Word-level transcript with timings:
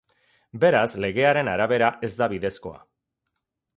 Beraz, 0.61 0.87
legearen 1.03 1.51
arabera 1.55 1.91
ez 2.09 2.13
da 2.23 2.31
bidezkoa. 2.33 2.83